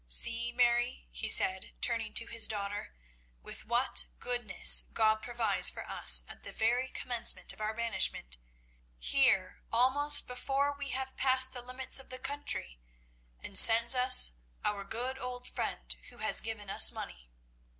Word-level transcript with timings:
See, 0.07 0.51
Mary," 0.51 1.05
he 1.11 1.29
said, 1.29 1.73
turning 1.79 2.15
to 2.15 2.25
his 2.25 2.47
daughter, 2.47 2.95
"with 3.43 3.65
what 3.67 4.05
goodness 4.17 4.85
God 4.93 5.17
provides 5.21 5.69
for 5.69 5.87
us 5.87 6.23
at 6.27 6.41
the 6.41 6.51
very 6.51 6.89
commencement 6.89 7.53
of 7.53 7.61
our 7.61 7.75
banishment, 7.75 8.37
here 8.97 9.61
almost 9.71 10.25
before 10.25 10.73
we 10.75 10.89
have 10.89 11.15
passed 11.15 11.53
the 11.53 11.61
limits 11.61 11.99
of 11.99 12.09
the 12.09 12.17
country, 12.17 12.79
and 13.43 13.59
sends 13.59 13.93
us 13.93 14.31
our 14.65 14.83
good 14.83 15.19
old 15.19 15.47
friend 15.47 15.95
who 16.09 16.17
has 16.17 16.41
given 16.41 16.67
us 16.67 16.91
money. 16.91 17.29